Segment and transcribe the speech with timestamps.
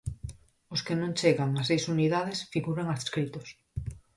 [0.73, 3.47] Os que non chegan a seis unidades figuran adscritos.